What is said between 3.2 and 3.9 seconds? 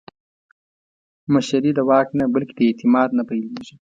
پیلېږي